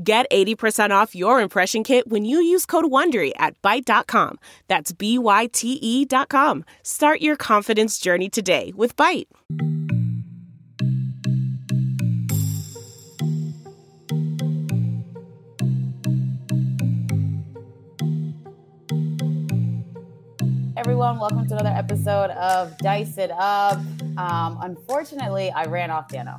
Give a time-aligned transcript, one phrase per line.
[0.00, 4.38] Get 80% off your impression kit when you use code WONDERY at Byte.com.
[4.68, 6.64] That's B-Y-T-E dot com.
[6.84, 9.26] Start your confidence journey today with Byte.
[20.76, 23.78] Everyone, welcome to another episode of Dice It Up.
[24.16, 26.36] Um, unfortunately, I ran off Dano.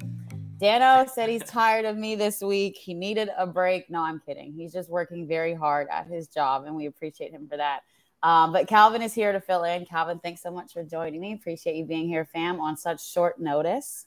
[0.59, 2.77] Dano said he's tired of me this week.
[2.77, 3.89] He needed a break.
[3.89, 4.51] No, I'm kidding.
[4.51, 7.83] He's just working very hard at his job, and we appreciate him for that.
[8.21, 9.85] Um, but Calvin is here to fill in.
[9.85, 11.31] Calvin, thanks so much for joining me.
[11.31, 14.05] Appreciate you being here, fam, on such short notice.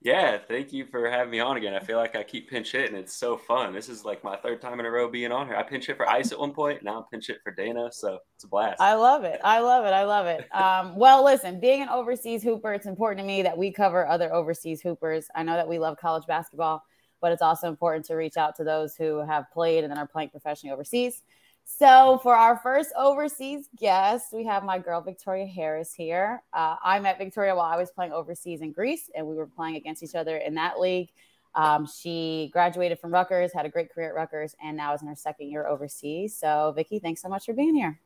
[0.00, 1.74] Yeah, thank you for having me on again.
[1.74, 2.94] I feel like I keep pinch hitting.
[2.94, 3.74] It's so fun.
[3.74, 5.56] This is like my third time in a row being on here.
[5.56, 6.84] I pinch hit for Ice at one point.
[6.84, 7.88] Now I'm pinch hit for Dano.
[7.90, 8.80] So it's a blast.
[8.80, 9.40] I love it.
[9.42, 9.92] I love it.
[9.92, 10.46] I love it.
[10.54, 14.32] Um, well, listen, being an overseas hooper, it's important to me that we cover other
[14.32, 15.26] overseas hoopers.
[15.34, 16.84] I know that we love college basketball,
[17.20, 20.06] but it's also important to reach out to those who have played and then are
[20.06, 21.22] playing professionally overseas.
[21.70, 26.42] So, for our first overseas guest, we have my girl Victoria Harris here.
[26.50, 29.76] Uh, I met Victoria while I was playing overseas in Greece, and we were playing
[29.76, 31.10] against each other in that league.
[31.54, 35.08] Um, she graduated from Rutgers, had a great career at Rutgers, and now is in
[35.08, 36.34] her second year overseas.
[36.34, 38.00] So, Vicky, thanks so much for being here.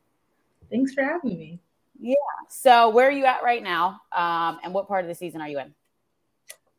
[0.68, 1.60] Thanks for having me.
[2.00, 2.16] Yeah.
[2.48, 5.48] So, where are you at right now, um, and what part of the season are
[5.48, 5.72] you in?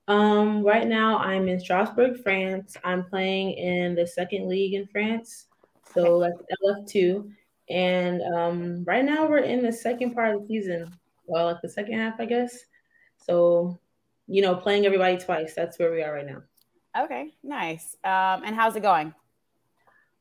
[0.10, 2.76] Um, right now, I'm in Strasbourg, France.
[2.84, 5.46] I'm playing in the second league in France
[5.94, 6.34] so like
[6.64, 7.30] LF2.
[7.70, 10.94] And um, right now we're in the second part of the season.
[11.26, 12.58] Well, like the second half, I guess.
[13.18, 13.80] So,
[14.28, 15.54] you know, playing everybody twice.
[15.54, 16.44] That's where we are right now.
[17.06, 17.96] Okay, nice.
[18.04, 19.14] Um, and how's it going?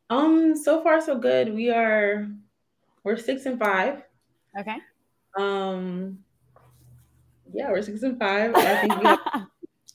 [0.09, 1.53] Um, so far so good.
[1.53, 2.29] We are
[3.05, 4.03] we're six and five.
[4.59, 4.77] Okay.
[5.37, 6.19] Um,
[7.53, 8.55] yeah, we're six and five.
[8.55, 9.21] I think we have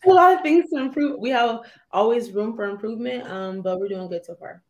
[0.06, 1.20] a lot of things to improve.
[1.20, 1.62] We have
[1.92, 3.30] always room for improvement.
[3.30, 4.64] Um, but we're doing good so far.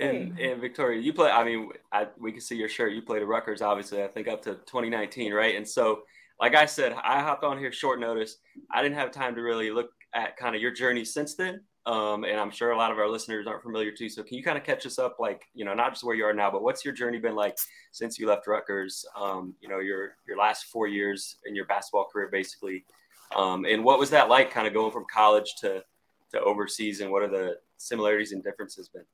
[0.00, 1.30] And, and Victoria, you play.
[1.30, 2.92] I mean, I, we can see your shirt.
[2.92, 4.02] You played at Rutgers, obviously.
[4.02, 5.56] I think up to 2019, right?
[5.56, 6.02] And so,
[6.40, 8.36] like I said, I hopped on here short notice.
[8.70, 11.60] I didn't have time to really look at kind of your journey since then.
[11.86, 14.08] Um, and I'm sure a lot of our listeners aren't familiar too.
[14.08, 16.24] So can you kind of catch us up, like you know, not just where you
[16.24, 17.56] are now, but what's your journey been like
[17.90, 19.04] since you left Rutgers?
[19.16, 22.84] Um, you know, your your last four years in your basketball career, basically.
[23.34, 25.82] Um, and what was that like, kind of going from college to
[26.32, 29.04] to overseas, and what are the similarities and differences been?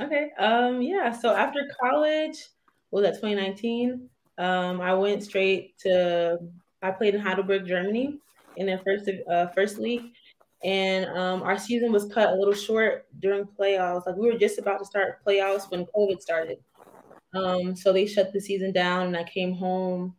[0.00, 0.30] Okay.
[0.38, 0.82] Um.
[0.82, 1.12] Yeah.
[1.12, 2.48] So after college,
[2.90, 4.08] was that 2019?
[4.38, 4.80] Um.
[4.80, 6.38] I went straight to.
[6.82, 8.18] I played in Heidelberg, Germany,
[8.56, 10.12] in their first uh, first league,
[10.62, 14.06] and um, our season was cut a little short during playoffs.
[14.06, 16.58] Like we were just about to start playoffs when COVID started.
[17.34, 17.76] Um.
[17.76, 20.14] So they shut the season down, and I came home.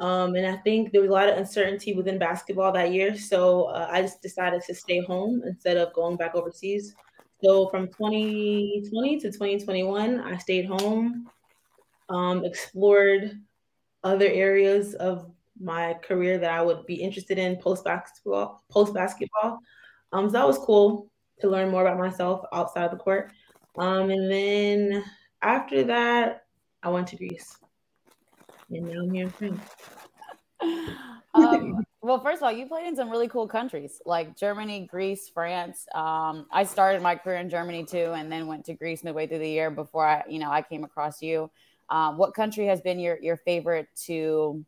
[0.00, 3.16] Um, and I think there was a lot of uncertainty within basketball that year.
[3.16, 6.96] So uh, I just decided to stay home instead of going back overseas.
[7.42, 11.28] So from 2020 to 2021, I stayed home,
[12.08, 13.40] um, explored
[14.04, 15.30] other areas of
[15.60, 18.62] my career that I would be interested in post basketball.
[18.70, 19.58] Post basketball,
[20.12, 21.10] um, so that was cool
[21.40, 23.32] to learn more about myself outside of the court.
[23.76, 25.04] Um, and then
[25.40, 26.44] after that,
[26.82, 27.56] I went to Greece.
[28.70, 29.60] And now I'm here in France.
[31.34, 35.28] um, well, first of all, you played in some really cool countries like Germany, Greece,
[35.28, 35.86] France.
[35.94, 39.38] Um, I started my career in Germany too, and then went to Greece midway through
[39.38, 41.48] the year before I, you know, I came across you.
[41.90, 44.64] Um, what country has been your your favorite to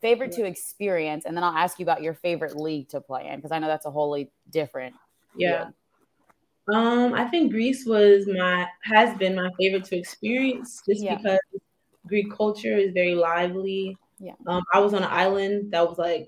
[0.00, 1.26] favorite to experience?
[1.26, 3.66] And then I'll ask you about your favorite league to play in because I know
[3.66, 4.94] that's a wholly different.
[5.36, 5.68] Yeah.
[6.72, 11.16] Um, I think Greece was my has been my favorite to experience just yeah.
[11.16, 11.38] because
[12.06, 13.98] Greek culture is very lively.
[14.18, 14.34] Yeah.
[14.46, 16.26] Um, I was on an island that was like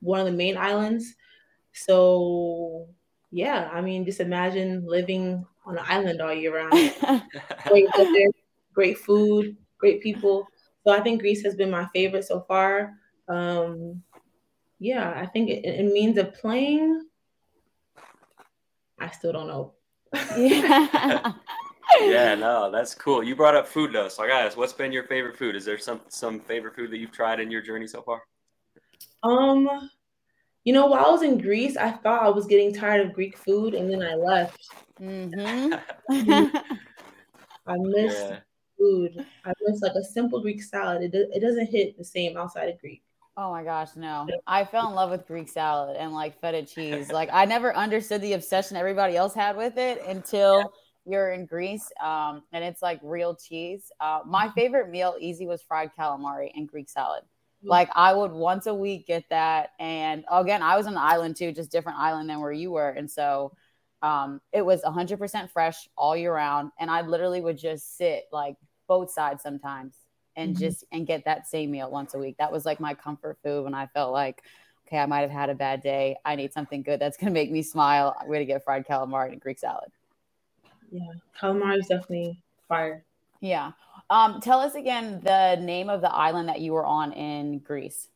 [0.00, 1.14] one of the main islands.
[1.72, 2.88] So
[3.30, 6.72] yeah, I mean, just imagine living on an island all year round.
[7.68, 8.26] great weather,
[8.74, 10.46] great food, great people.
[10.84, 12.94] So I think Greece has been my favorite so far.
[13.28, 14.02] Um,
[14.78, 17.04] yeah, I think it, it means of playing.
[18.98, 19.74] I still don't know.
[20.36, 21.32] yeah.
[22.00, 23.22] yeah, no, that's cool.
[23.22, 25.54] You brought up food though, so I got What's been your favorite food?
[25.54, 28.22] Is there some some favorite food that you've tried in your journey so far?
[29.22, 29.68] Um,
[30.64, 33.36] you know, while I was in Greece, I thought I was getting tired of Greek
[33.36, 34.68] food, and then I left.
[35.00, 35.74] Mm-hmm.
[37.66, 38.38] I miss yeah.
[38.78, 39.26] food.
[39.44, 41.02] I miss like a simple Greek salad.
[41.02, 43.02] It it doesn't hit the same outside of Greek.
[43.36, 44.26] Oh my gosh, no.
[44.46, 47.10] I fell in love with Greek salad and like feta cheese.
[47.10, 50.72] Like I never understood the obsession everybody else had with it until
[51.06, 51.90] you're in Greece.
[52.02, 53.90] Um, and it's like real cheese.
[53.98, 57.22] Uh, my favorite meal easy was fried calamari and Greek salad.
[57.62, 59.70] Like I would once a week get that.
[59.78, 62.90] And again, I was on the island too, just different island than where you were.
[62.90, 63.52] And so
[64.02, 66.70] um, it was 100% fresh all year round.
[66.78, 69.94] And I literally would just sit like both sides sometimes
[70.36, 70.60] and mm-hmm.
[70.60, 72.36] just and get that same meal once a week.
[72.38, 74.42] That was like my comfort food when I felt like,
[74.86, 76.16] okay, I might have had a bad day.
[76.24, 78.16] I need something good that's gonna make me smile.
[78.18, 79.90] I'm gonna get fried calamari and Greek salad.
[80.90, 83.04] Yeah, calamari is definitely fire.
[83.40, 83.72] Yeah.
[84.10, 88.08] Um, tell us again the name of the island that you were on in Greece.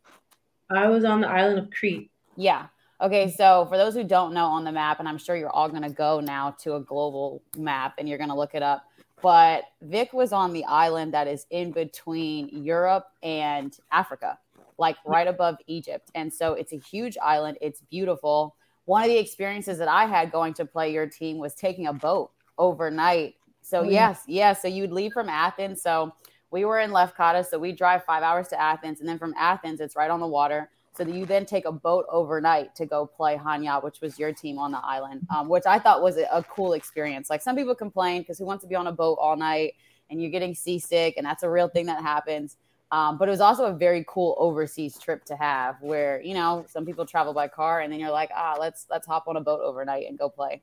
[0.70, 2.10] I was on the island of Crete.
[2.36, 2.66] Yeah.
[3.00, 5.68] Okay, so for those who don't know on the map, and I'm sure you're all
[5.68, 8.84] going to go now to a global map and you're going to look it up
[9.24, 14.38] but Vic was on the island that is in between Europe and Africa,
[14.76, 16.10] like right above Egypt.
[16.14, 17.56] And so it's a huge island.
[17.62, 18.54] It's beautiful.
[18.84, 21.92] One of the experiences that I had going to play your team was taking a
[21.94, 23.36] boat overnight.
[23.64, 24.52] So, oh, yes, yeah.
[24.52, 25.80] So you'd leave from Athens.
[25.82, 26.14] So
[26.50, 27.44] we were in Lefkada.
[27.46, 29.00] So we drive five hours to Athens.
[29.00, 31.72] And then from Athens, it's right on the water so that you then take a
[31.72, 35.64] boat overnight to go play Chania, which was your team on the island, um, which
[35.66, 37.30] I thought was a, a cool experience.
[37.30, 39.74] Like some people complain because who wants to be on a boat all night
[40.10, 42.58] and you're getting seasick, and that's a real thing that happens.
[42.92, 46.64] Um, but it was also a very cool overseas trip to have, where you know
[46.68, 49.40] some people travel by car, and then you're like, ah, let's let's hop on a
[49.40, 50.62] boat overnight and go play.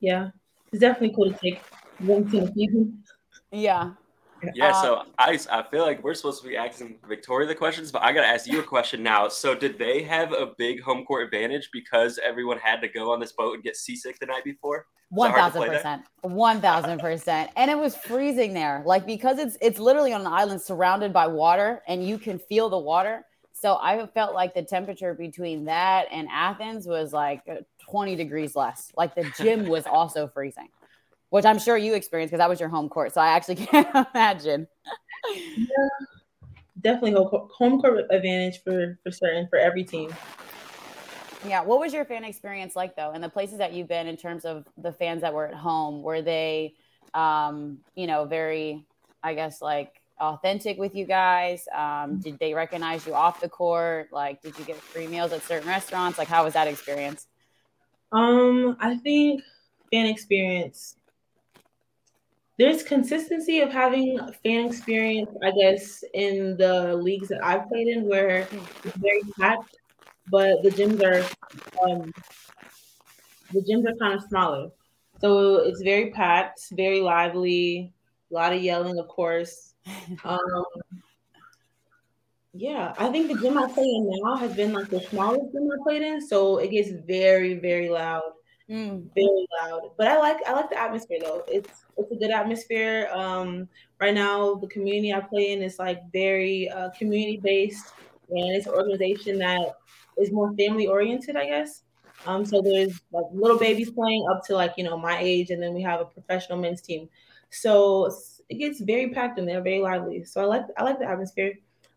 [0.00, 0.30] Yeah,
[0.72, 1.60] it's definitely cool to take
[2.00, 3.02] once in a season.
[3.50, 3.92] Yeah,
[4.54, 7.90] yeah, uh, so I, I feel like we're supposed to be asking Victoria the questions,
[7.90, 9.28] but I got to ask you a question now.
[9.28, 13.20] So, did they have a big home court advantage because everyone had to go on
[13.20, 14.86] this boat and get seasick the night before?
[15.10, 18.82] One thousand percent, one thousand percent, and it was freezing there.
[18.84, 22.68] Like because it's it's literally on an island surrounded by water, and you can feel
[22.68, 23.24] the water.
[23.54, 27.42] So I felt like the temperature between that and Athens was like
[27.90, 28.90] twenty degrees less.
[28.96, 30.68] Like the gym was also freezing
[31.30, 33.12] which I'm sure you experienced because that was your home court.
[33.12, 34.66] So I actually can't imagine.
[35.56, 35.88] Yeah,
[36.80, 40.14] definitely home court advantage for for certain for every team.
[41.46, 44.16] Yeah, what was your fan experience like though, and the places that you've been in
[44.16, 46.02] terms of the fans that were at home?
[46.02, 46.74] Were they,
[47.14, 48.84] um, you know, very,
[49.22, 51.64] I guess, like authentic with you guys?
[51.72, 54.08] Um, did they recognize you off the court?
[54.12, 56.18] Like, did you get free meals at certain restaurants?
[56.18, 57.27] Like, how was that experience?
[58.12, 59.42] Um, I think
[59.90, 60.96] fan experience
[62.58, 68.08] there's consistency of having fan experience, I guess, in the leagues that I've played in
[68.08, 68.48] where
[68.84, 69.76] it's very packed,
[70.28, 71.22] but the gyms are
[71.88, 72.12] um,
[73.52, 74.70] the gyms are kind of smaller.
[75.20, 77.92] So it's very packed, very lively,
[78.30, 79.74] a lot of yelling, of course.
[80.24, 80.64] Um,
[82.58, 85.70] yeah, I think the gym I play in now has been like the smallest gym
[85.70, 88.32] I played in, so it gets very, very loud.
[88.68, 89.08] Mm.
[89.14, 91.44] Very loud, but I like I like the atmosphere though.
[91.46, 93.08] It's it's a good atmosphere.
[93.12, 93.68] Um,
[94.00, 97.86] right now, the community I play in is like very uh, community based,
[98.28, 99.76] and it's an organization that
[100.18, 101.84] is more family oriented, I guess.
[102.26, 105.62] Um, so there's like little babies playing up to like you know my age, and
[105.62, 107.08] then we have a professional men's team.
[107.50, 108.12] So
[108.48, 110.24] it gets very packed in there, very lively.
[110.24, 111.54] So I like I like the atmosphere.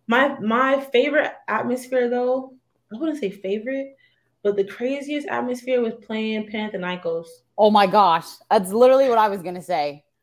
[0.07, 2.53] My my favorite atmosphere though,
[2.93, 3.95] I wouldn't say favorite.
[4.43, 7.27] But the craziest atmosphere was playing Panathinaikos.
[7.57, 8.25] Oh my gosh.
[8.49, 10.03] That's literally what I was going to say.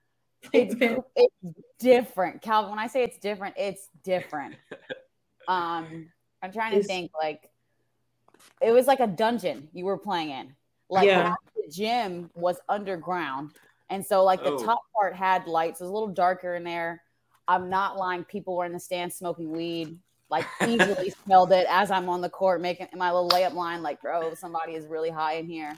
[0.53, 2.71] It's, it's different, Calvin.
[2.71, 4.55] When I say it's different, it's different.
[5.49, 6.11] Um,
[6.43, 7.49] I'm trying to it's, think like
[8.61, 10.55] it was like a dungeon you were playing in.
[10.91, 11.35] Like yeah.
[11.57, 13.53] the gym was underground.
[13.89, 14.59] And so like the oh.
[14.59, 15.81] top part had lights.
[15.81, 17.03] It was a little darker in there.
[17.49, 18.25] I'm not lying.
[18.25, 19.99] People were in the stands smoking weed.
[20.31, 23.83] Like easily smelled it as I'm on the court making my little layup line.
[23.83, 25.75] Like, bro, somebody is really high in here.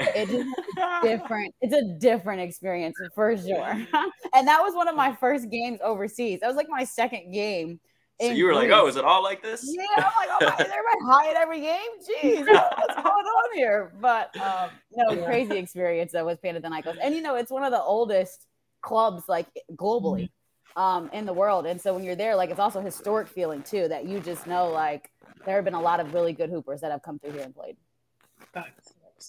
[0.00, 0.32] It's
[1.02, 1.54] different.
[1.60, 3.70] It's a different experience for sure.
[4.34, 6.40] and that was one of my first games overseas.
[6.40, 7.78] That was like my second game
[8.20, 8.70] so you were Greece.
[8.70, 9.64] like, oh, is it all like this?
[9.66, 11.80] Yeah, I'm like, oh, my, is everybody high at every game?
[12.00, 13.92] Jeez, what's going on here?
[14.00, 15.24] But um, no, yeah.
[15.24, 16.98] crazy experience that was Panathinaikos.
[17.02, 18.46] And, you know, it's one of the oldest
[18.80, 20.30] clubs, like, globally
[20.76, 21.66] um, in the world.
[21.66, 24.68] And so when you're there, like, it's also historic feeling, too, that you just know,
[24.68, 25.10] like,
[25.44, 27.54] there have been a lot of really good hoopers that have come through here and
[27.54, 27.76] played.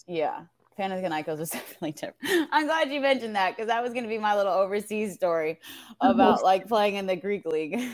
[0.07, 0.41] Yeah.
[0.77, 2.50] Panathinaikos was definitely different.
[2.51, 5.59] I'm glad you mentioned that because that was going to be my little overseas story
[6.01, 7.79] about like playing in the Greek league.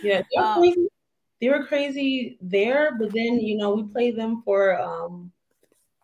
[0.00, 0.88] Yeah, they were, um, crazy.
[1.40, 5.32] they were crazy there, but then you know we played them for um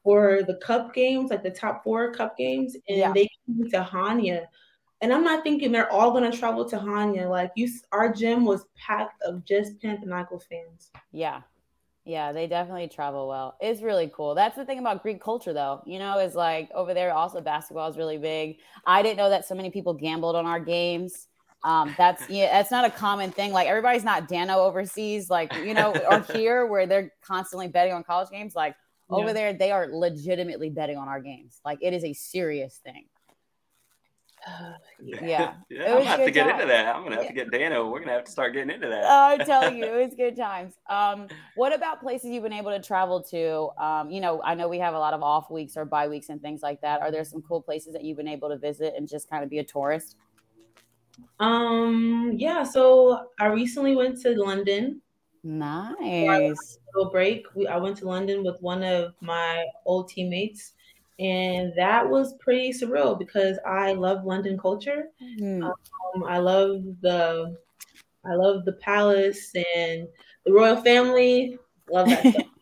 [0.02, 3.12] for the cup games, like the top four cup games, and yeah.
[3.12, 4.46] they came to Chania.
[5.00, 7.28] And I'm not thinking they're all gonna travel to Chania.
[7.28, 10.90] Like you, our gym was packed of just Panathinaikos fans.
[11.12, 11.42] Yeah,
[12.08, 13.56] yeah, they definitely travel well.
[13.60, 14.34] It's really cool.
[14.34, 15.82] That's the thing about Greek culture, though.
[15.84, 18.56] You know, is like over there also basketball is really big.
[18.86, 21.28] I didn't know that so many people gambled on our games.
[21.64, 23.52] Um, that's yeah, that's not a common thing.
[23.52, 28.04] Like everybody's not Dano overseas, like you know, or here where they're constantly betting on
[28.04, 28.54] college games.
[28.54, 28.74] Like
[29.10, 29.16] yeah.
[29.16, 31.60] over there, they are legitimately betting on our games.
[31.62, 33.04] Like it is a serious thing.
[35.02, 35.84] Yeah, yeah.
[35.86, 36.54] I'm gonna have to get time.
[36.54, 36.94] into that.
[36.94, 37.28] I'm gonna have yeah.
[37.30, 37.90] to get Dano.
[37.90, 39.04] We're gonna have to start getting into that.
[39.04, 40.74] Oh, I'm telling you, it was good times.
[40.88, 43.70] Um, what about places you've been able to travel to?
[43.82, 46.28] Um, you know, I know we have a lot of off weeks or bye weeks
[46.28, 47.00] and things like that.
[47.00, 49.50] Are there some cool places that you've been able to visit and just kind of
[49.50, 50.16] be a tourist?
[51.40, 55.00] Um, yeah, so I recently went to London.
[55.44, 56.78] Nice.
[56.94, 57.46] Little break.
[57.54, 60.72] We, I went to London with one of my old teammates,
[61.18, 65.08] and that was pretty surreal because I love London culture.
[65.20, 65.64] Mm.
[65.64, 67.56] Um, I love the,
[68.24, 70.06] I love the palace and
[70.44, 71.58] the royal family.
[71.90, 72.42] Love that stuff.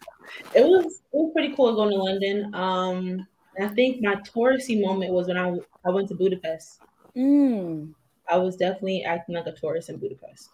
[0.55, 2.55] It was it was pretty cool going to London.
[2.55, 3.27] Um,
[3.61, 6.81] I think my touristy moment was when I I went to Budapest.
[7.17, 7.95] Mm.
[8.29, 10.51] I was definitely acting like a tourist in Budapest.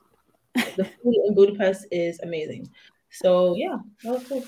[0.54, 2.68] the food in Budapest is amazing.
[3.10, 4.44] So yeah, that was cool.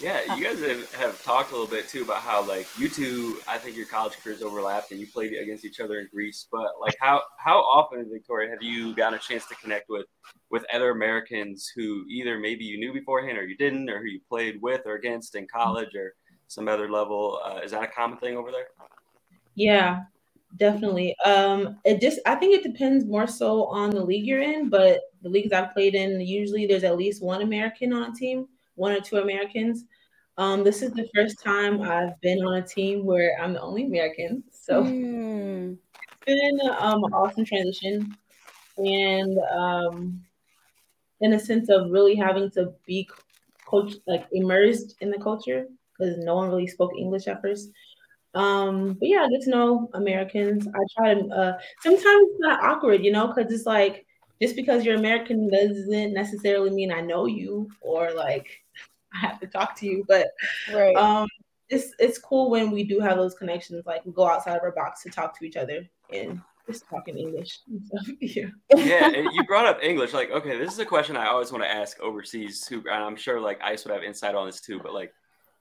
[0.00, 3.38] Yeah, you guys have, have, talked a little bit too about how like you two,
[3.46, 6.48] I think your college careers overlapped and you played against each other in Greece.
[6.50, 10.06] But like, how how often, Victoria, have you gotten a chance to connect with
[10.50, 14.20] with other Americans who either maybe you knew beforehand or you didn't, or who you
[14.28, 16.14] played with or against in college or
[16.48, 17.40] some other level?
[17.44, 18.66] Uh, is that a common thing over there?
[19.54, 20.02] Yeah,
[20.56, 21.16] Definitely.
[21.24, 25.00] Um, it just I think it depends more so on the league you're in, but
[25.22, 28.92] the leagues I've played in, usually there's at least one American on a team, one
[28.92, 29.84] or two Americans.
[30.36, 33.84] Um, this is the first time I've been on a team where I'm the only
[33.84, 35.76] American, so mm.
[35.94, 38.16] it's been um, an awesome transition,
[38.76, 40.24] and um,
[41.20, 43.08] in a sense of really having to be
[43.64, 45.66] coach like immersed in the culture
[45.96, 47.70] because no one really spoke English at first.
[48.34, 50.66] Um, but yeah, I get to know Americans.
[50.66, 51.28] I try to.
[51.28, 54.06] Uh, sometimes it's not awkward, you know, because it's like
[54.40, 58.62] just because you're American doesn't necessarily mean I know you or like
[59.14, 60.04] I have to talk to you.
[60.06, 60.28] But
[60.72, 60.96] right.
[60.96, 61.28] um,
[61.68, 63.86] it's it's cool when we do have those connections.
[63.86, 67.18] Like we go outside of our box to talk to each other and just talking
[67.18, 67.60] English.
[68.20, 68.46] yeah.
[68.74, 70.12] yeah, you brought up English.
[70.12, 72.66] Like, okay, this is a question I always want to ask overseas.
[72.66, 74.80] Who, and I'm sure like Ice would have insight on this too.
[74.82, 75.12] But like,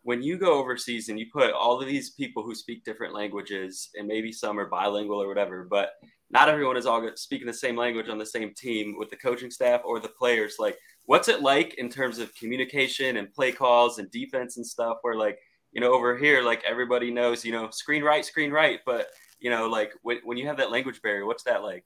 [0.04, 3.90] when you go overseas and you put all of these people who speak different languages
[3.96, 5.92] and maybe some are bilingual or whatever, but
[6.34, 9.52] not everyone is all speaking the same language on the same team with the coaching
[9.52, 10.56] staff or the players.
[10.58, 10.76] Like,
[11.06, 14.98] what's it like in terms of communication and play calls and defense and stuff?
[15.04, 15.38] Where like,
[15.72, 19.10] you know, over here, like everybody knows, you know, screen right, screen right, but
[19.40, 21.86] you know, like when, when you have that language barrier, what's that like?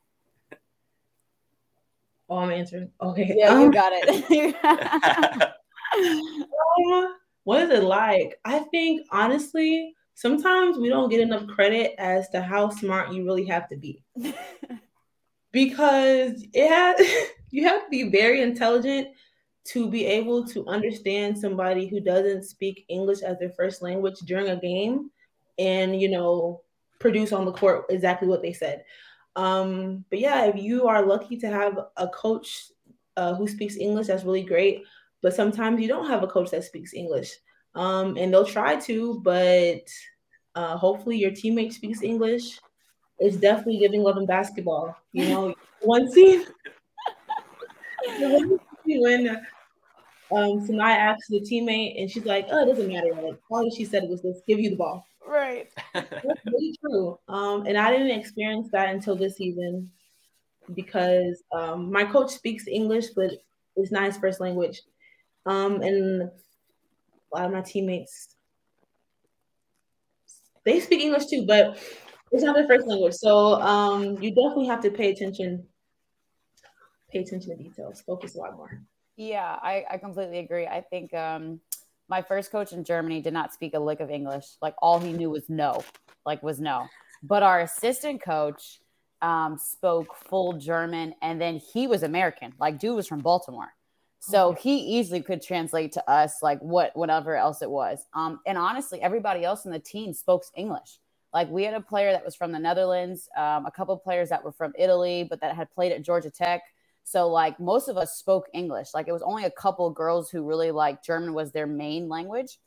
[2.29, 2.89] Oh, I'm answering.
[3.01, 3.33] Okay.
[3.37, 4.55] Yeah, um, you got it.
[5.93, 7.13] um,
[7.43, 8.39] what is it like?
[8.45, 13.45] I think honestly, sometimes we don't get enough credit as to how smart you really
[13.45, 14.03] have to be.
[15.51, 17.07] because it has,
[17.51, 19.09] you have to be very intelligent
[19.65, 24.49] to be able to understand somebody who doesn't speak English as their first language during
[24.49, 25.11] a game
[25.59, 26.61] and, you know,
[26.99, 28.83] produce on the court exactly what they said.
[29.35, 32.71] Um, but yeah, if you are lucky to have a coach
[33.17, 34.83] uh, who speaks English, that's really great
[35.21, 37.31] but sometimes you don't have a coach that speaks English.
[37.77, 39.87] Um, and they'll try to, but
[40.55, 42.59] uh, hopefully your teammate speaks English
[43.19, 44.95] it's definitely giving love and basketball.
[45.11, 46.45] You know, one scene
[48.85, 49.27] when
[50.31, 53.13] um Sanaa asked the teammate and she's like, Oh, it doesn't matter.
[53.13, 55.05] Like all she said was let's give you the ball.
[55.27, 55.69] Right.
[55.93, 57.19] That's really true.
[57.27, 59.91] Um, and I didn't experience that until this season
[60.73, 63.31] because um, my coach speaks English, but
[63.75, 64.81] it's not his first language.
[65.45, 66.29] Um, and
[67.37, 68.37] a lot of my teammates
[70.67, 71.77] they speak English too, but
[72.31, 73.13] it's not their first language.
[73.13, 75.65] So um, you definitely have to pay attention,
[77.09, 78.81] pay attention to details, focus a lot more.
[79.15, 80.67] Yeah, I, I completely agree.
[80.67, 81.61] I think um,
[82.09, 84.45] my first coach in Germany did not speak a lick of English.
[84.61, 85.83] Like all he knew was no,
[86.25, 86.87] like was no.
[87.23, 88.81] But our assistant coach
[89.21, 92.53] um, spoke full German, and then he was American.
[92.59, 93.73] Like dude was from Baltimore,
[94.19, 98.05] so he easily could translate to us like what whatever else it was.
[98.13, 100.99] Um, and honestly, everybody else in the team spoke English.
[101.33, 104.43] Like we had a player that was from the Netherlands, um, a couple players that
[104.43, 106.61] were from Italy, but that had played at Georgia Tech.
[107.03, 108.89] So like most of us spoke English.
[108.93, 112.57] Like it was only a couple girls who really like German was their main language.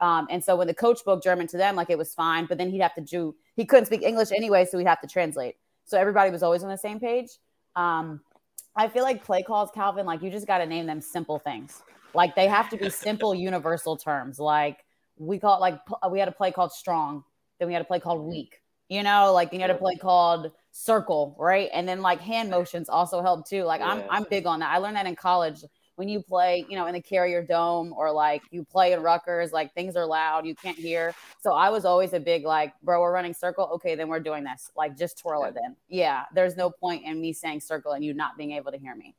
[0.00, 2.56] Um, and so when the coach spoke German to them, like it was fine, but
[2.56, 5.56] then he'd have to do he couldn't speak English anyway, so he'd have to translate.
[5.84, 7.28] So everybody was always on the same page.
[7.76, 8.20] Um,
[8.76, 11.82] I feel like play calls, Calvin, like you just got to name them simple things.
[12.14, 14.38] Like they have to be simple, universal terms.
[14.38, 14.84] Like
[15.16, 15.78] we call it like
[16.10, 17.24] we had a play called strong,
[17.58, 18.60] then we had a play called weak.
[18.88, 21.68] You know, like you had a play called circle, right?
[21.72, 23.64] And then like hand motions also help too.
[23.64, 23.88] Like yeah.
[23.88, 24.70] I'm I'm big on that.
[24.70, 25.62] I learned that in college
[26.00, 29.52] when you play, you know, in the Carrier Dome or like you play in Rutgers,
[29.52, 31.14] like things are loud, you can't hear.
[31.42, 33.68] So I was always a big like, bro, we're running circle.
[33.74, 34.70] Okay, then we're doing this.
[34.74, 35.76] Like just twirl it then.
[35.90, 38.96] Yeah, there's no point in me saying circle and you not being able to hear
[38.96, 39.14] me.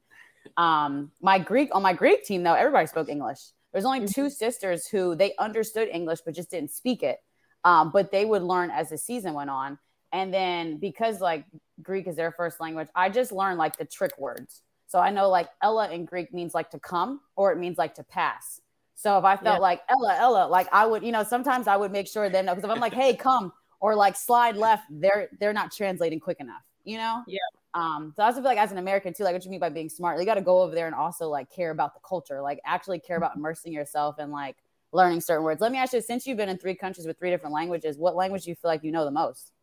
[0.57, 3.41] Um, my Greek on my Greek team though, everybody spoke English.
[3.73, 4.29] There's only two mm-hmm.
[4.29, 7.19] sisters who they understood English but just didn't speak it.
[7.63, 9.77] Um, but they would learn as the season went on.
[10.11, 11.45] And then because like
[11.83, 14.63] Greek is their first language, I just learned like the trick words.
[14.91, 17.95] So I know like Ella in Greek means like to come or it means like
[17.95, 18.59] to pass.
[18.93, 19.61] So if I felt yeah.
[19.61, 22.65] like Ella, Ella, like I would, you know, sometimes I would make sure then because
[22.65, 26.63] if I'm like, hey, come or like slide left, they're they're not translating quick enough,
[26.83, 27.23] you know?
[27.25, 27.39] Yeah.
[27.73, 29.69] Um, so I also feel like as an American too, like what you mean by
[29.69, 32.41] being smart, you got to go over there and also like care about the culture,
[32.41, 34.57] like actually care about immersing yourself and like
[34.91, 35.61] learning certain words.
[35.61, 38.17] Let me ask you, since you've been in three countries with three different languages, what
[38.17, 39.53] language do you feel like you know the most?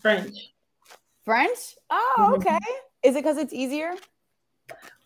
[0.00, 0.52] French.
[1.28, 1.76] French?
[1.90, 2.34] Oh, mm-hmm.
[2.36, 2.48] okay.
[2.48, 3.08] Mm-hmm.
[3.08, 3.92] Is it because it's easier?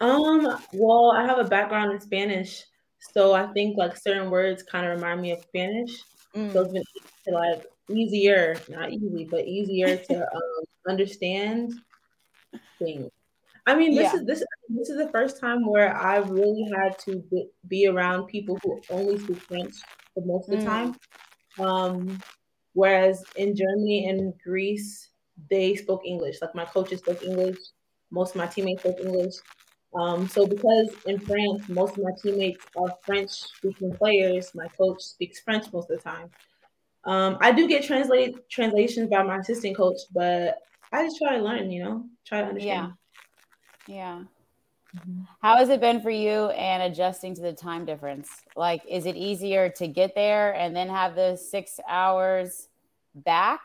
[0.01, 2.63] Um, well, I have a background in Spanish,
[3.13, 6.01] so I think like certain words kind of remind me of Spanish.
[6.37, 6.53] Mm.
[6.53, 6.85] So it's been
[7.27, 11.75] to, like easier, not easy, but easier to um, understand
[12.79, 13.11] things.
[13.67, 14.21] I mean, this yeah.
[14.21, 18.27] is this this is the first time where I've really had to be, be around
[18.27, 19.75] people who only speak French
[20.15, 20.69] for most of the mm.
[20.69, 20.97] time.
[21.59, 22.21] Um,
[22.75, 25.09] whereas in Germany and Greece,
[25.51, 26.37] they spoke English.
[26.41, 27.59] Like my coaches spoke English.
[28.11, 29.35] Most of my teammates spoke English.
[29.95, 35.03] Um, so because in France, most of my teammates are French speaking players, my coach
[35.03, 36.31] speaks French most of the time.
[37.05, 40.59] Um, I do get translate translations by my assistant coach, but
[40.93, 42.93] I just try to learn, you know, try to understand.
[43.87, 43.95] Yeah.
[43.95, 44.23] Yeah.
[44.97, 45.23] Mm-hmm.
[45.41, 48.31] How has it been for you and adjusting to the time difference?
[48.57, 52.69] Like, is it easier to get there and then have the six hours
[53.15, 53.61] back?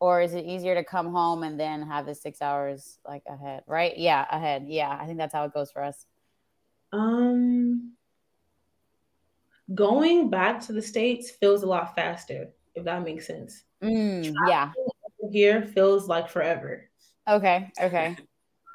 [0.00, 3.62] Or is it easier to come home and then have the six hours like ahead
[3.66, 3.96] right?
[3.96, 4.64] Yeah ahead.
[4.66, 6.06] Yeah i think that's how it goes for us.
[6.92, 7.92] Um
[9.74, 13.64] going back to the states feels a lot faster if that makes sense.
[13.82, 14.72] Mm, yeah.
[15.32, 16.88] here feels like forever.
[17.28, 18.16] Okay okay.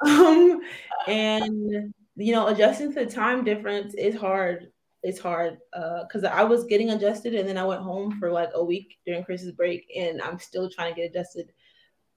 [0.03, 0.61] Um
[1.07, 4.71] and you know adjusting to the time difference is hard
[5.03, 8.51] it's hard because uh, I was getting adjusted and then I went home for like
[8.53, 11.51] a week during Chris's break and I'm still trying to get adjusted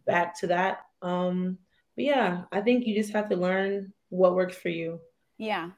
[0.07, 0.81] back to that.
[1.01, 1.59] Um,
[1.97, 5.01] but yeah, I think you just have to learn what works for you.
[5.39, 5.71] Yeah.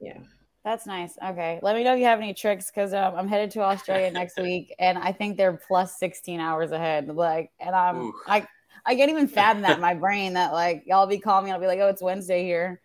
[0.00, 0.18] Yeah.
[0.64, 1.16] That's nice.
[1.24, 1.60] Okay.
[1.62, 4.36] Let me know if you have any tricks because um, I'm headed to Australia next
[4.40, 7.08] week and I think they're plus 16 hours ahead.
[7.08, 8.14] Like, and I'm, Ooh.
[8.26, 8.46] I,
[8.84, 11.52] I can't even fathom that in my brain that like y'all be calling me.
[11.52, 12.80] I'll be like, oh, it's Wednesday here.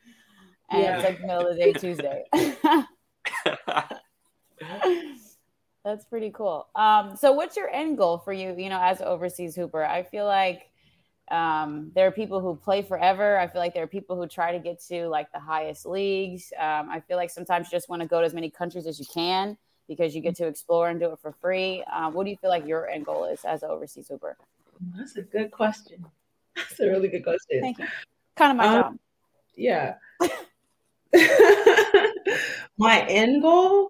[0.69, 0.99] And yeah.
[0.99, 2.23] it's like middle of the day Tuesday.
[5.85, 6.67] That's pretty cool.
[6.75, 9.83] Um, so what's your end goal for you, you know, as overseas hooper?
[9.83, 10.69] I feel like
[11.29, 13.37] um, there are people who play forever.
[13.37, 16.53] I feel like there are people who try to get to like the highest leagues.
[16.57, 18.99] Um, I feel like sometimes you just want to go to as many countries as
[18.99, 21.83] you can because you get to explore and do it for free.
[21.91, 24.37] Um, what do you feel like your end goal is as an overseas hooper?
[24.95, 26.05] That's a good question.
[26.55, 27.61] That's a really good question.
[27.61, 27.87] Thank you.
[28.35, 28.97] Kind of my um, job.
[29.55, 29.95] Yeah.
[32.83, 33.89] my end goal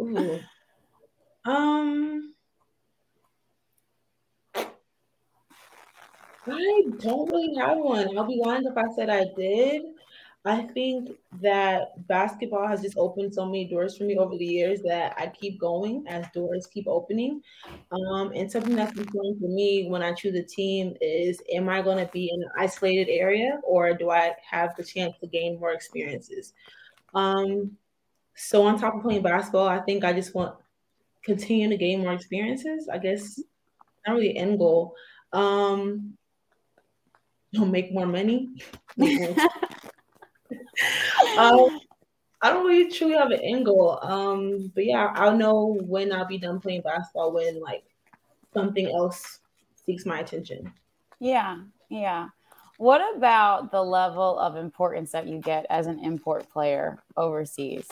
[0.00, 0.40] Ooh.
[1.44, 2.34] Um,
[6.46, 8.16] I don't really have one.
[8.16, 9.82] I'll be lying if I said I did.
[10.44, 14.82] I think that basketball has just opened so many doors for me over the years
[14.82, 17.42] that I keep going as doors keep opening.
[17.92, 21.80] Um, and something that's important for me when I choose a team is am I
[21.80, 25.60] going to be in an isolated area or do I have the chance to gain
[25.60, 26.54] more experiences?
[27.14, 27.76] Um,
[28.34, 30.56] so on top of playing basketball, I think I just want
[31.24, 32.88] continue to gain more experiences.
[32.92, 33.40] I guess
[34.06, 34.94] not really end goal.
[35.32, 36.14] Um,
[37.52, 38.54] don't make more money.
[41.38, 41.78] um,
[42.40, 43.98] I don't really truly have an end goal.
[44.02, 47.84] Um, but yeah, I'll know when I'll be done playing basketball when like
[48.52, 49.38] something else
[49.86, 50.72] seeks my attention.
[51.20, 52.28] Yeah, yeah.
[52.78, 57.86] What about the level of importance that you get as an import player overseas?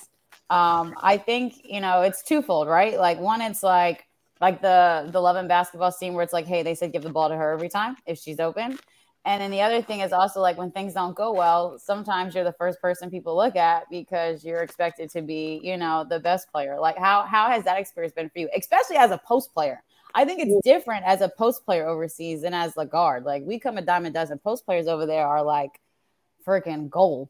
[0.51, 2.99] Um, I think you know it's twofold, right?
[2.99, 4.07] Like one, it's like
[4.41, 7.11] like the the Love and basketball scene where it's like, hey, they said give the
[7.11, 8.79] ball to her every time if she's open.
[9.27, 12.45] And then the other thing is also like when things don't go well, sometimes you're
[12.45, 16.51] the first person people look at because you're expected to be, you know, the best
[16.51, 16.81] player.
[16.81, 19.83] Like how how has that experience been for you, especially as a post player?
[20.15, 23.25] I think it's different as a post player overseas than as the guard.
[23.25, 24.39] Like we come a dime a dozen.
[24.39, 25.79] Post players over there are like
[26.47, 27.29] freaking gold.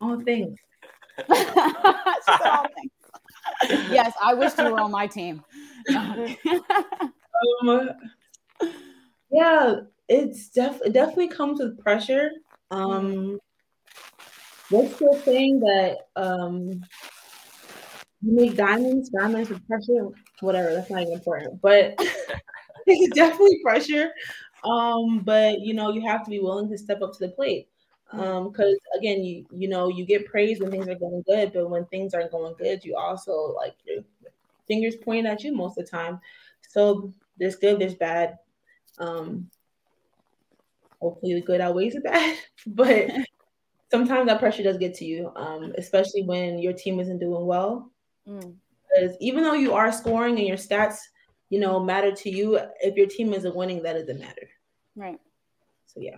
[0.00, 0.60] Oh, thanks.
[3.90, 5.42] yes, I wish you were on my team.
[5.96, 7.90] um,
[9.30, 9.76] yeah,
[10.08, 12.30] it's def- it definitely comes with pressure.
[12.70, 13.38] Um,
[14.70, 16.82] what's the saying that um,
[18.22, 20.08] you make diamonds, diamonds with pressure,
[20.40, 20.72] whatever.
[20.74, 21.94] That's not even important, but
[22.86, 24.10] it's definitely pressure.
[24.64, 27.68] Um, but you know, you have to be willing to step up to the plate.
[28.12, 31.68] Um, because again, you you know, you get praise when things are going good, but
[31.68, 34.04] when things aren't going good, you also like your
[34.68, 36.20] fingers pointing at you most of the time.
[36.68, 38.38] So there's good, there's bad.
[38.98, 39.50] Um,
[41.00, 43.10] hopefully the good outweighs the bad, but
[43.90, 47.90] sometimes that pressure does get to you, um, especially when your team isn't doing well.
[48.28, 48.54] Mm.
[48.88, 50.96] Because even though you are scoring and your stats,
[51.50, 54.48] you know, matter to you, if your team isn't winning, that doesn't matter.
[54.94, 55.20] Right.
[55.86, 56.16] So yeah.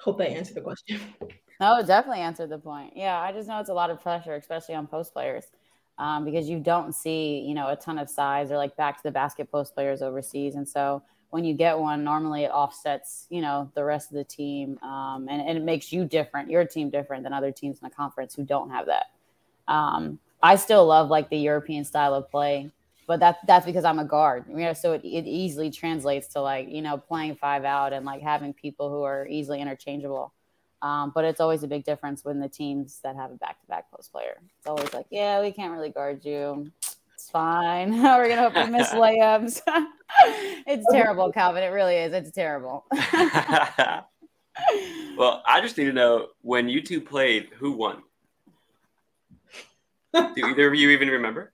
[0.00, 1.00] Hope that answered the question.
[1.58, 2.92] No, it definitely answered the point.
[2.94, 5.46] Yeah, I just know it's a lot of pressure, especially on post players,
[5.96, 9.02] um, because you don't see, you know, a ton of size or like back to
[9.04, 13.40] the basket post players overseas, and so when you get one, normally it offsets, you
[13.40, 16.90] know, the rest of the team, um, and, and it makes you different, your team
[16.90, 19.06] different than other teams in the conference who don't have that.
[19.66, 22.70] Um, I still love like the European style of play,
[23.06, 26.40] but that that's because I'm a guard, you know, so it, it easily translates to
[26.40, 30.32] like you know playing five out and like having people who are easily interchangeable.
[30.82, 34.12] Um, but it's always a big difference when the teams that have a back-to-back post
[34.12, 34.36] player.
[34.58, 36.70] It's always like, yeah, we can't really guard you.
[37.14, 37.90] It's fine.
[38.02, 39.62] We're gonna hope you miss layups.
[40.66, 41.62] it's terrible, Calvin.
[41.62, 42.12] It really is.
[42.12, 42.84] It's terrible.
[45.16, 48.02] well, I just need to know when you two played, who won?
[50.12, 51.52] Do either of you even remember?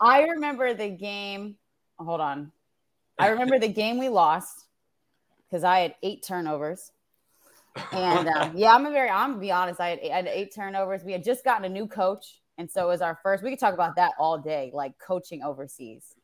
[0.00, 1.56] I remember the game.
[1.98, 2.52] Hold on.
[3.18, 4.66] I remember the game we lost
[5.48, 6.92] because I had eight turnovers.
[7.92, 9.80] And um, yeah, I'm a very, I'm gonna be honest.
[9.80, 11.04] I had, I had eight turnovers.
[11.04, 12.40] We had just gotten a new coach.
[12.58, 15.42] And so it was our first, we could talk about that all day, like coaching
[15.42, 16.14] overseas.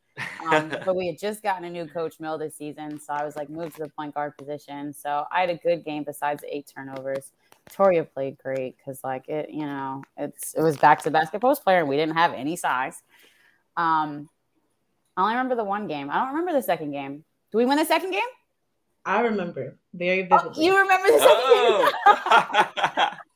[0.50, 2.98] Um, but we had just gotten a new coach middle this season.
[2.98, 4.92] So I was like moved to the point guard position.
[4.92, 7.32] So I had a good game besides eight turnovers.
[7.64, 11.78] Victoria played great because like it, you know, it's it was back to basketball player
[11.78, 13.02] and we didn't have any size.
[13.76, 14.28] Um,
[15.16, 16.10] I only remember the one game.
[16.10, 17.24] I don't remember the second game.
[17.50, 18.20] Do we win the second game?
[19.04, 20.52] I remember very vividly.
[20.56, 22.72] Oh, you remember the second oh.
[22.96, 23.18] game?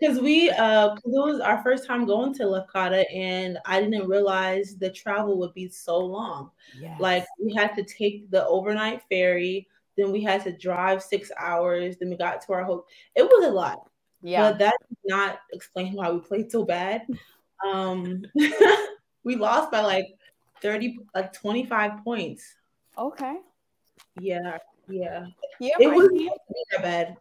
[0.00, 4.76] Because we, uh, it was our first time going to Lefkada, and I didn't realize
[4.76, 6.52] the travel would be so long.
[6.80, 7.00] Yes.
[7.00, 9.66] Like we had to take the overnight ferry,
[9.96, 12.86] then we had to drive six hours, then we got to our hotel.
[13.16, 13.90] It was a lot.
[14.22, 17.02] Yeah, but that does not explain why we played so bad.
[17.66, 18.22] Um,
[19.28, 20.08] we lost by like
[20.62, 22.56] 30 like 25 points.
[22.96, 23.36] Okay.
[24.20, 24.56] Yeah
[24.88, 25.26] yeah.
[25.60, 26.38] Yeah it was not
[26.72, 27.16] that bad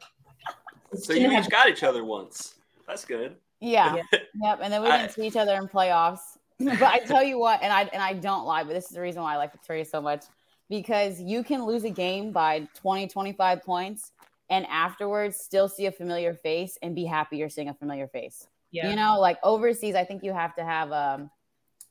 [0.95, 2.55] so you each got each other once.
[2.87, 3.35] That's good.
[3.59, 4.19] Yeah, yeah.
[4.41, 6.37] yep and then we didn't I, see each other in playoffs.
[6.59, 9.01] But i tell you what and i and i don't lie but this is the
[9.01, 10.23] reason why i like victoria so much
[10.69, 14.11] because you can lose a game by 20 25 points
[14.49, 18.47] and afterwards still see a familiar face and be happy you're seeing a familiar face.
[18.71, 18.89] Yeah.
[18.89, 21.29] you know like overseas i think you have to have um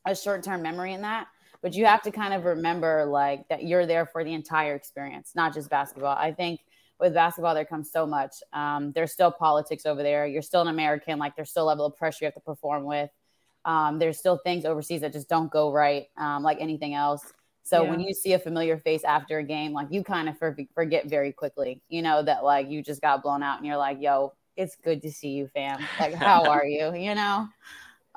[0.07, 1.27] a short term memory in that,
[1.63, 5.33] but you have to kind of remember like that you're there for the entire experience,
[5.35, 6.17] not just basketball.
[6.17, 6.61] I think
[6.99, 8.33] with basketball, there comes so much.
[8.53, 10.27] Um, there's still politics over there.
[10.27, 11.19] You're still an American.
[11.19, 13.11] Like there's still a level of pressure you have to perform with.
[13.65, 17.33] Um, there's still things overseas that just don't go right, um, like anything else.
[17.65, 17.91] So yeah.
[17.91, 20.37] when you see a familiar face after a game, like you kind of
[20.73, 23.99] forget very quickly, you know, that like you just got blown out and you're like,
[24.01, 25.85] yo, it's good to see you, fam.
[25.99, 26.95] Like, how are you?
[26.95, 27.49] You know?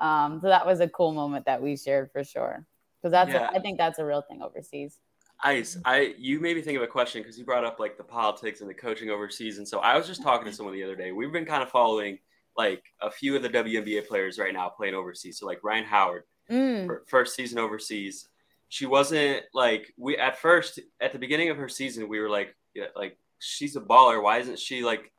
[0.00, 2.66] Um, so that was a cool moment that we shared for sure.
[3.00, 3.50] Because that's, yeah.
[3.50, 4.98] a, I think that's a real thing overseas.
[5.42, 8.04] Ice, I you made me think of a question because you brought up like the
[8.04, 10.96] politics and the coaching overseas, and so I was just talking to someone the other
[10.96, 11.12] day.
[11.12, 12.18] We've been kind of following
[12.58, 15.38] like a few of the WNBA players right now playing overseas.
[15.38, 16.90] So like Rhyne Howard, mm.
[17.06, 18.28] first season overseas,
[18.68, 22.54] she wasn't like we at first at the beginning of her season we were like
[22.74, 24.22] yeah, like she's a baller.
[24.22, 25.10] Why isn't she like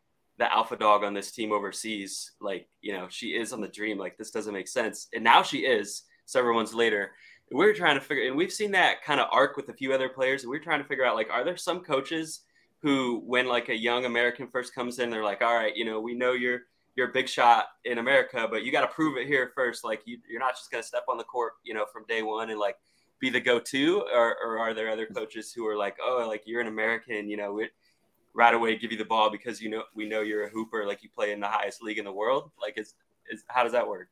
[0.42, 2.34] the alpha dog on this team overseas?
[2.42, 3.98] Like you know she is on the dream.
[3.98, 7.12] Like this doesn't make sense, and now she is several months later
[7.52, 10.10] we're trying to figure and we've seen that kind of arc with a few other
[10.10, 12.42] players and we're trying to figure out like are there some coaches
[12.82, 16.00] who when like a young american first comes in they're like all right you know
[16.00, 16.62] we know you're
[16.96, 20.02] you're a big shot in america but you got to prove it here first like
[20.06, 22.50] you, you're not just going to step on the court you know from day one
[22.50, 22.78] and like
[23.20, 26.62] be the go-to or, or are there other coaches who are like oh like you're
[26.62, 27.68] an american you know we
[28.34, 31.04] right away give you the ball because you know we know you're a hooper like
[31.04, 32.94] you play in the highest league in the world like is
[33.30, 34.10] is how does that work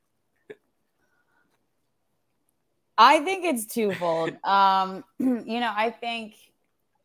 [3.02, 4.36] I think it's twofold.
[4.44, 6.36] um, you know, I think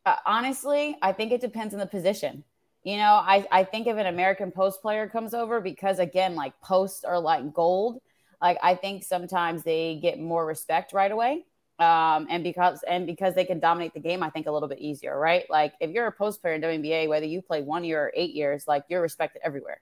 [0.05, 2.45] uh, honestly, I think it depends on the position.
[2.83, 6.61] You know, I, I think if an American post player comes over, because again, like
[6.61, 8.03] posts are like gold,
[8.43, 11.47] like I think sometimes they get more respect right away.
[11.79, 14.79] Um, and because and because they can dominate the game, I think a little bit
[14.79, 15.45] easier, right?
[15.51, 18.33] Like if you're a post player in WNBA, whether you play one year or eight
[18.33, 19.81] years, like you're respected everywhere.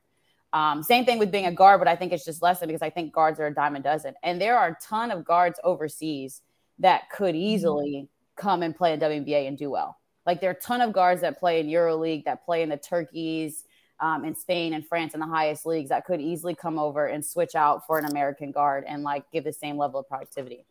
[0.54, 2.82] Um, same thing with being a guard, but I think it's just less than because
[2.82, 4.14] I think guards are a dime a dozen.
[4.22, 6.42] And there are a ton of guards overseas
[6.78, 7.44] that could mm-hmm.
[7.44, 9.98] easily come and play in WNBA and do well.
[10.26, 12.76] Like there are a ton of guards that play in EuroLeague, that play in the
[12.76, 13.64] Turkeys,
[14.00, 17.24] um, in Spain and France in the highest leagues that could easily come over and
[17.24, 20.64] switch out for an American guard and like give the same level of productivity.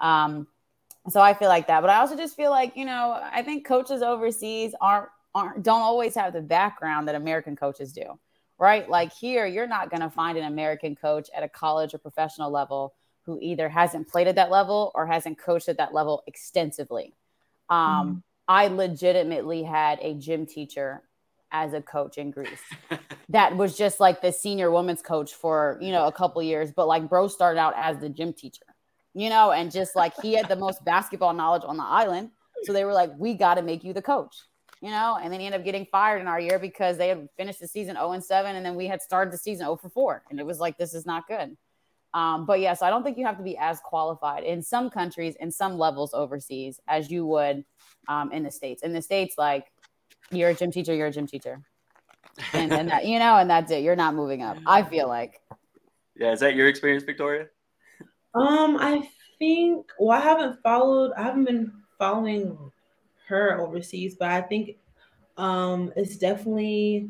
[0.00, 0.48] Um,
[1.08, 3.66] so I feel like that, but I also just feel like you know I think
[3.66, 8.18] coaches overseas aren't aren't don't always have the background that American coaches do
[8.60, 8.88] right?
[8.88, 12.52] Like here, you're not going to find an American coach at a college or professional
[12.52, 17.14] level who either hasn't played at that level or hasn't coached at that level extensively.
[17.70, 18.18] Um, mm-hmm.
[18.46, 21.02] I legitimately had a gym teacher
[21.50, 22.60] as a coach in Greece
[23.30, 26.86] that was just like the senior women's coach for you know a couple years, but
[26.86, 28.66] like bro started out as the gym teacher,
[29.14, 32.30] you know, and just like he had the most basketball knowledge on the island.
[32.64, 34.36] So they were like, we got to make you the coach
[34.80, 37.28] you know, and then he ended up getting fired in our year because they had
[37.36, 39.90] finished the season 0 and 7, and then we had started the season 0 for
[39.90, 40.22] 4.
[40.30, 41.56] And it was like, this is not good.
[42.14, 45.36] Um, but yes, I don't think you have to be as qualified in some countries,
[45.38, 47.64] in some levels overseas, as you would
[48.08, 48.82] um, in the States.
[48.82, 49.70] In the States, like,
[50.30, 51.60] you're a gym teacher, you're a gym teacher.
[52.54, 53.82] And then that, you know, and that's it.
[53.82, 54.56] You're not moving up.
[54.66, 55.40] I feel like.
[56.16, 56.32] Yeah.
[56.32, 57.48] Is that your experience, Victoria?
[58.34, 62.56] Um, I think, well, I haven't followed, I haven't been following
[63.26, 64.76] her overseas, but I think
[65.36, 67.08] um, it's definitely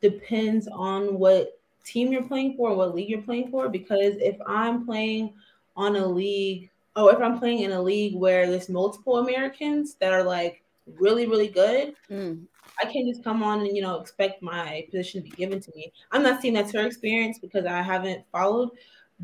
[0.00, 3.68] depends on what team you're playing for, what league you're playing for.
[3.68, 5.32] Because if I'm playing
[5.76, 10.12] on a league, oh, if I'm playing in a league where there's multiple Americans that
[10.12, 10.62] are like
[10.98, 12.44] really, really good, mm.
[12.82, 15.72] I can't just come on and you know expect my position to be given to
[15.76, 15.92] me.
[16.10, 18.70] I'm not saying that's her experience because I haven't followed,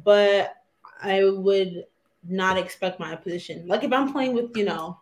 [0.05, 0.57] but
[1.03, 1.85] I would
[2.29, 3.67] not expect my position.
[3.67, 4.99] Like if I'm playing with you know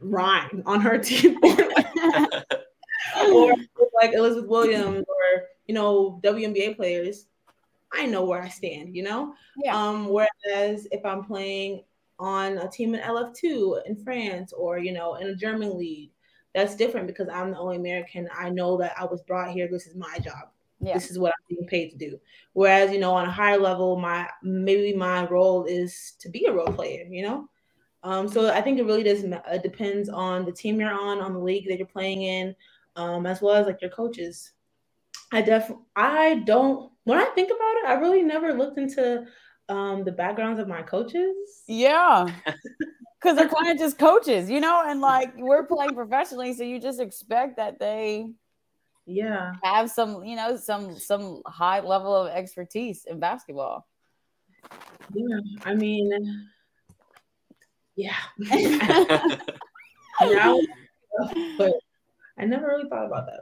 [0.00, 1.38] Rhyne on her team.
[3.28, 3.54] or
[3.94, 7.26] like Elizabeth Williams or, you know, WNBA players,
[7.92, 9.34] I know where I stand, you know?
[9.62, 9.76] Yeah.
[9.76, 11.84] Um, whereas if I'm playing
[12.18, 16.10] on a team in LF2 in France or, you know, in a German league,
[16.54, 18.28] that's different because I'm the only American.
[18.34, 19.68] I know that I was brought here.
[19.70, 20.48] This is my job.
[20.86, 20.94] Yeah.
[20.94, 22.20] This is what I'm being paid to do.
[22.52, 26.52] Whereas, you know, on a higher level, my maybe my role is to be a
[26.52, 27.48] role player, you know?
[28.04, 31.32] Um, so I think it really does it depends on the team you're on, on
[31.32, 32.54] the league that you're playing in,
[32.94, 34.52] um, as well as like your coaches.
[35.32, 39.26] I def I don't when I think about it, I really never looked into
[39.68, 41.64] um, the backgrounds of my coaches.
[41.66, 42.26] Yeah.
[43.22, 46.78] Cause they're kind of just coaches, you know, and like we're playing professionally, so you
[46.78, 48.26] just expect that they
[49.06, 53.86] yeah have some, you know, some some high level of expertise in basketball.
[55.14, 56.48] Yeah, I mean,
[57.94, 58.16] yeah.
[60.20, 60.60] now,
[61.56, 61.72] but
[62.38, 63.40] I never really thought about that.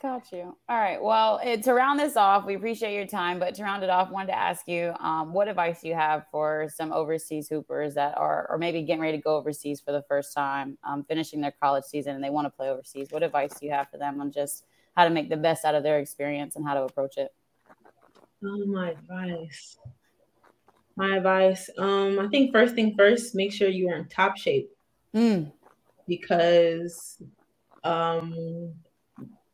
[0.00, 0.56] Got you.
[0.68, 1.00] All right.
[1.00, 4.10] Well, it, to round this off, we appreciate your time, but to round it off,
[4.10, 8.18] wanted to ask you um, what advice do you have for some overseas hoopers that
[8.18, 11.54] are, or maybe getting ready to go overseas for the first time, um, finishing their
[11.62, 13.12] college season and they want to play overseas?
[13.12, 14.64] What advice do you have for them on just
[14.96, 17.30] how to make the best out of their experience and how to approach it?
[18.44, 19.78] Oh, my advice.
[20.96, 24.70] My advice, um, I think first thing first, make sure you are in top shape.
[25.14, 25.52] Mm.
[26.06, 27.22] Because
[27.84, 28.74] um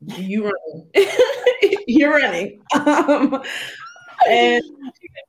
[0.01, 0.91] you running.
[1.87, 2.61] You're running.
[2.75, 3.43] Um,
[4.29, 4.63] and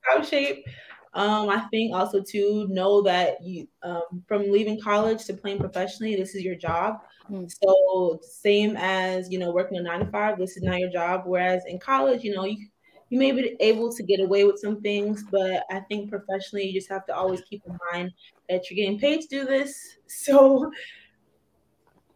[0.08, 0.64] top shape.
[1.12, 6.14] Um, I think also to know that you um, from leaving college to playing professionally,
[6.14, 7.00] this is your job.
[7.30, 7.50] Mm.
[7.62, 11.22] So same as you know working a nine to five, this is not your job.
[11.26, 12.66] Whereas in college, you know you
[13.08, 16.72] you may be able to get away with some things, but I think professionally you
[16.72, 18.12] just have to always keep in mind
[18.48, 19.96] that you're getting paid to do this.
[20.06, 20.70] So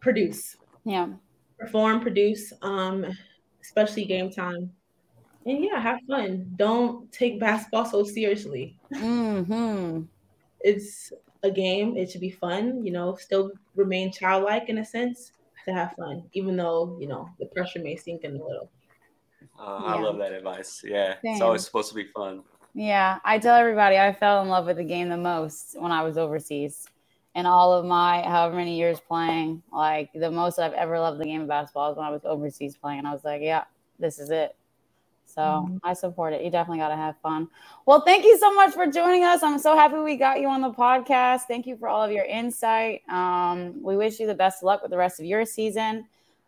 [0.01, 0.57] produce.
[0.83, 1.07] Yeah.
[1.57, 3.05] Perform, produce, um,
[3.61, 4.71] especially game time
[5.45, 6.51] and yeah, have fun.
[6.55, 8.77] Don't take basketball so seriously.
[8.93, 10.01] Mm-hmm.
[10.61, 11.13] It's
[11.45, 11.97] a game.
[11.97, 12.85] It should be fun.
[12.85, 15.31] You know, still remain childlike in a sense
[15.65, 18.69] to have fun, even though you know the pressure may sink in a little.
[19.59, 19.95] Uh, yeah.
[19.95, 20.83] I love that advice.
[20.85, 21.33] Yeah, Same.
[21.33, 22.43] it's always supposed to be fun.
[22.73, 26.03] Yeah, I tell everybody I fell in love with the game the most when I
[26.03, 26.87] was overseas.
[27.33, 31.25] And all of my however many years playing, like the most I've ever loved the
[31.25, 32.99] game of basketball is when I was overseas playing.
[32.99, 33.65] And I was like, yeah,
[33.99, 34.55] this is it.
[35.35, 35.77] So mm-hmm.
[35.83, 36.43] I support it.
[36.43, 37.49] You definitely got to have fun.
[37.85, 39.43] Well, thank you so much for joining us.
[39.43, 41.41] I'm so happy we got you on the podcast.
[41.41, 43.01] Thank you for all of your insight.
[43.09, 46.07] Um, we wish you the best of luck with the rest of your season.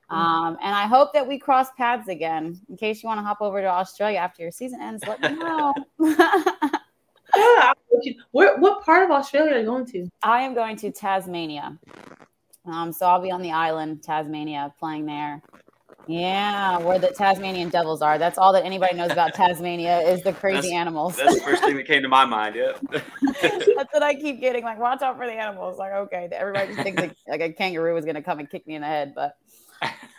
[0.10, 0.16] Mm-hmm.
[0.16, 2.62] Um, and I hope that we cross paths again.
[2.70, 5.36] In case you want to hop over to Australia after your season ends, let me
[5.36, 5.74] know.
[7.36, 7.74] yeah,
[8.32, 10.08] Where, what part of Australia are you going to?
[10.24, 11.78] I am going to Tasmania.
[12.66, 15.42] Um, so I'll be on the island, Tasmania, playing there.
[16.08, 18.18] Yeah, where the Tasmanian devils are.
[18.18, 21.16] That's all that anybody knows about Tasmania is the crazy that's, animals.
[21.18, 22.56] That's the first thing that came to my mind.
[22.56, 22.74] Yeah.
[23.42, 24.64] that's what I keep getting.
[24.64, 25.78] Like, watch out for the animals.
[25.78, 28.66] Like, okay, everybody just thinks like, like a kangaroo is going to come and kick
[28.66, 29.38] me in the head, but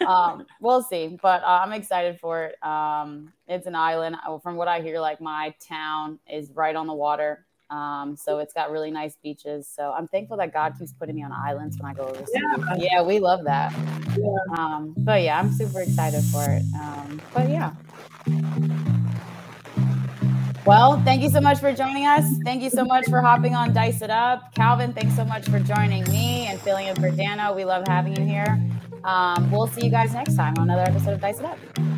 [0.07, 1.19] um, we'll see.
[1.21, 2.63] But uh, I'm excited for it.
[2.63, 4.17] Um, it's an island.
[4.43, 7.47] From what I hear, like my town is right on the water.
[7.71, 9.69] Um, so it's got really nice beaches.
[9.69, 12.29] So I'm thankful that God keeps putting me on islands when I go overseas.
[12.33, 13.73] Yeah, yeah we love that.
[14.17, 14.57] Yeah.
[14.57, 16.63] Um, but yeah, I'm super excited for it.
[16.75, 17.75] Um, but yeah.
[20.65, 22.25] Well, thank you so much for joining us.
[22.45, 24.55] Thank you so much for hopping on Dice It Up.
[24.55, 27.55] Calvin, thanks so much for joining me and filling in for Dano.
[27.55, 28.61] We love having you here.
[29.03, 31.98] Um, we'll see you guys next time on another episode of Dice It Up.